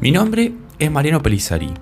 [0.00, 1.72] Mi nombre es Mariano Pelizari.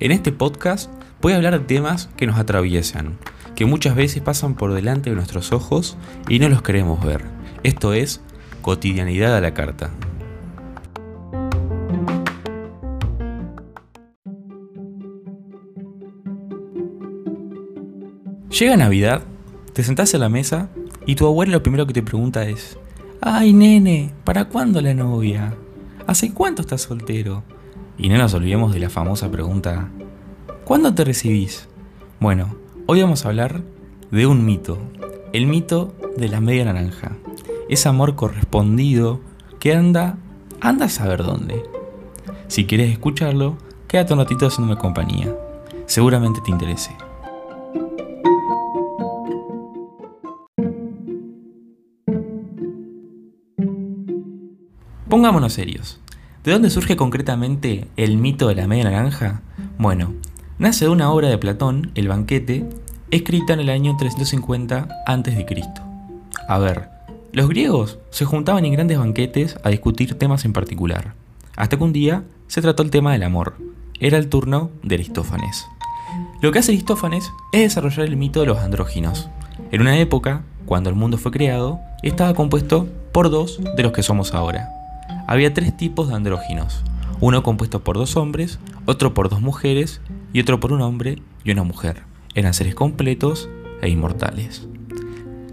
[0.00, 3.18] En este podcast voy a hablar de temas que nos atraviesan,
[3.54, 5.96] que muchas veces pasan por delante de nuestros ojos
[6.28, 7.22] y no los queremos ver.
[7.62, 8.20] Esto es
[8.62, 9.92] cotidianidad a la carta.
[18.50, 19.22] Llega Navidad,
[19.72, 20.68] te sentás a la mesa
[21.08, 22.76] y tu abuela lo primero que te pregunta es,
[23.22, 25.54] ay nene, ¿para cuándo la novia?
[26.06, 27.44] ¿Hace cuánto estás soltero?
[27.96, 29.88] Y no nos olvidemos de la famosa pregunta,
[30.66, 31.66] ¿cuándo te recibís?
[32.20, 32.54] Bueno,
[32.84, 33.62] hoy vamos a hablar
[34.10, 34.76] de un mito,
[35.32, 37.16] el mito de la media naranja.
[37.70, 39.20] Ese amor correspondido
[39.60, 40.18] que anda,
[40.60, 41.62] anda a saber dónde.
[42.48, 45.34] Si quieres escucharlo, quédate un ratito haciéndome compañía.
[45.86, 46.90] Seguramente te interese.
[55.08, 55.98] Pongámonos serios.
[56.44, 59.40] ¿De dónde surge concretamente el mito de la media naranja?
[59.78, 60.12] Bueno,
[60.58, 62.68] nace de una obra de Platón, El banquete,
[63.10, 65.46] escrita en el año 350 a.C.
[66.46, 66.90] A ver,
[67.32, 71.14] los griegos se juntaban en grandes banquetes a discutir temas en particular,
[71.56, 73.56] hasta que un día se trató el tema del amor.
[74.00, 75.64] Era el turno de Aristófanes.
[76.42, 79.30] Lo que hace Aristófanes es desarrollar el mito de los andróginos.
[79.72, 84.02] En una época, cuando el mundo fue creado, estaba compuesto por dos de los que
[84.02, 84.77] somos ahora,
[85.28, 86.82] había tres tipos de andróginos,
[87.20, 90.00] uno compuesto por dos hombres, otro por dos mujeres
[90.32, 92.02] y otro por un hombre y una mujer.
[92.34, 93.50] Eran seres completos
[93.82, 94.66] e inmortales.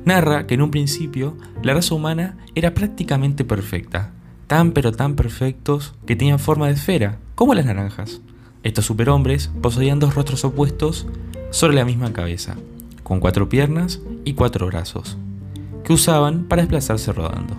[0.05, 4.13] Narra que en un principio la raza humana era prácticamente perfecta,
[4.47, 8.21] tan pero tan perfectos que tenían forma de esfera, como las naranjas.
[8.63, 11.05] Estos superhombres poseían dos rostros opuestos
[11.51, 12.55] sobre la misma cabeza,
[13.03, 15.17] con cuatro piernas y cuatro brazos,
[15.83, 17.55] que usaban para desplazarse rodando.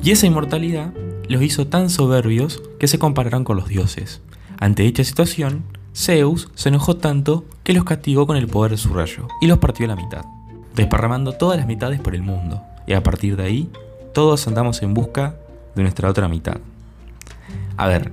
[0.00, 0.92] Y esa inmortalidad
[1.28, 4.20] los hizo tan soberbios que se compararon con los dioses.
[4.58, 5.62] Ante dicha situación,
[5.94, 9.58] Zeus se enojó tanto que los castigó con el poder de su rayo y los
[9.58, 10.24] partió a la mitad,
[10.74, 13.70] desparramando todas las mitades por el mundo, y a partir de ahí,
[14.14, 15.36] todos andamos en busca
[15.74, 16.58] de nuestra otra mitad.
[17.76, 18.12] A ver,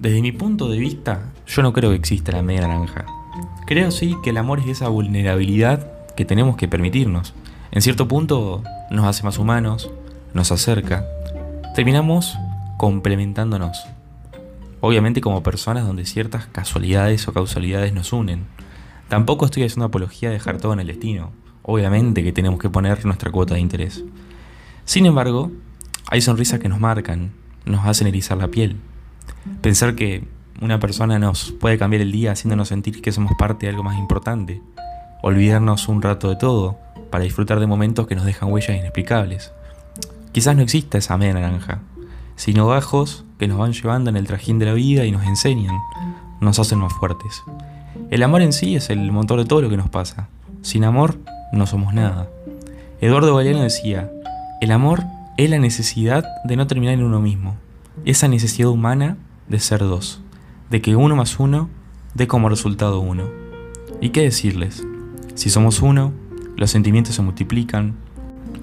[0.00, 3.06] desde mi punto de vista, yo no creo que exista la media naranja.
[3.66, 5.86] Creo sí que el amor es esa vulnerabilidad
[6.16, 7.34] que tenemos que permitirnos.
[7.70, 9.90] En cierto punto nos hace más humanos,
[10.32, 11.04] nos acerca.
[11.74, 12.36] Terminamos
[12.76, 13.86] complementándonos.
[14.80, 18.46] Obviamente como personas donde ciertas casualidades o causalidades nos unen.
[19.08, 21.32] Tampoco estoy haciendo apología de dejar todo en el destino.
[21.62, 24.04] Obviamente que tenemos que poner nuestra cuota de interés.
[24.84, 25.50] Sin embargo,
[26.10, 27.32] hay sonrisas que nos marcan,
[27.64, 28.76] nos hacen erizar la piel.
[29.62, 30.28] Pensar que
[30.60, 33.98] una persona nos puede cambiar el día haciéndonos sentir que somos parte de algo más
[33.98, 34.60] importante.
[35.22, 36.78] Olvidarnos un rato de todo
[37.10, 39.52] para disfrutar de momentos que nos dejan huellas inexplicables.
[40.32, 41.80] Quizás no exista esa media naranja,
[42.36, 45.76] sino gajos que nos van llevando en el trajín de la vida y nos enseñan,
[46.40, 47.42] nos hacen más fuertes.
[48.10, 50.28] El amor en sí es el motor de todo lo que nos pasa.
[50.62, 51.18] Sin amor
[51.52, 52.28] no somos nada.
[53.00, 54.10] Eduardo Galeano decía,
[54.60, 55.04] el amor
[55.36, 57.56] es la necesidad de no terminar en uno mismo,
[58.04, 59.16] esa necesidad humana
[59.48, 60.22] de ser dos,
[60.70, 61.68] de que uno más uno
[62.14, 63.24] dé como resultado uno.
[64.00, 64.84] ¿Y qué decirles?
[65.34, 66.12] Si somos uno,
[66.56, 67.94] los sentimientos se multiplican,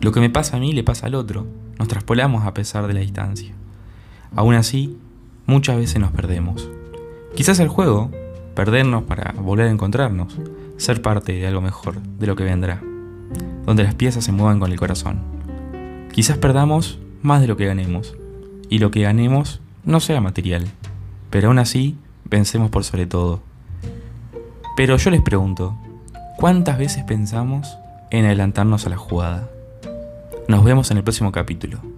[0.02, 1.46] lo que me pasa a mí le pasa al otro,
[1.78, 3.54] nos traspolamos a pesar de la distancia.
[4.36, 4.98] Aún así,
[5.46, 6.70] muchas veces nos perdemos.
[7.36, 8.10] Quizás el juego,
[8.56, 10.38] perdernos para volver a encontrarnos,
[10.78, 12.82] ser parte de algo mejor, de lo que vendrá,
[13.66, 15.20] donde las piezas se muevan con el corazón.
[16.14, 18.16] Quizás perdamos más de lo que ganemos,
[18.70, 20.66] y lo que ganemos no sea material,
[21.30, 21.98] pero aún así
[22.30, 23.42] pensemos por sobre todo.
[24.78, 25.76] Pero yo les pregunto,
[26.38, 27.78] ¿cuántas veces pensamos
[28.12, 29.50] en adelantarnos a la jugada?
[30.48, 31.91] Nos vemos en el próximo capítulo.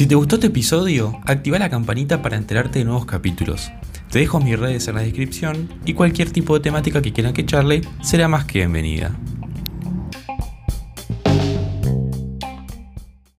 [0.00, 3.70] Si te gustó este episodio, activa la campanita para enterarte de nuevos capítulos.
[4.10, 7.44] Te dejo mis redes en la descripción y cualquier tipo de temática que quieran que
[7.44, 9.14] charle será más que bienvenida.